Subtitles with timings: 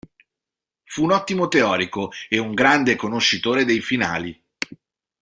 [0.85, 4.43] Fu un ottimo teorico e un grande conoscitore dei finali.